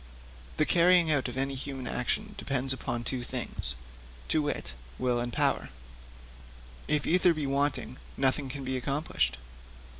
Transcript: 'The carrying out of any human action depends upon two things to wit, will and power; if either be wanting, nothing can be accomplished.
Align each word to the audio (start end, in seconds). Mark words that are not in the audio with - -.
'The 0.57 0.65
carrying 0.65 1.11
out 1.11 1.27
of 1.27 1.37
any 1.37 1.53
human 1.53 1.85
action 1.85 2.33
depends 2.35 2.73
upon 2.73 3.03
two 3.03 3.21
things 3.23 3.75
to 4.27 4.41
wit, 4.41 4.73
will 4.97 5.19
and 5.19 5.31
power; 5.31 5.69
if 6.87 7.05
either 7.05 7.35
be 7.35 7.45
wanting, 7.45 7.97
nothing 8.17 8.49
can 8.49 8.63
be 8.63 8.75
accomplished. 8.75 9.37